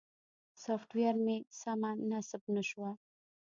[0.63, 2.89] سافټویر مې سمه نصب نه شوه.